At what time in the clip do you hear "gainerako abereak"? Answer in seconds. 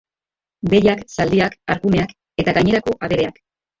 2.59-3.39